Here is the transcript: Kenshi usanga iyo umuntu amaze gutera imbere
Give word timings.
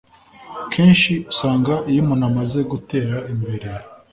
Kenshi 0.71 1.13
usanga 1.31 1.73
iyo 1.89 1.99
umuntu 2.03 2.23
amaze 2.31 2.59
gutera 2.71 3.17
imbere 3.33 3.67